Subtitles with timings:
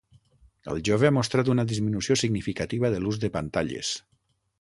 [0.71, 3.93] El jove ha mostrat una disminució significativa de l’ús de pantalles.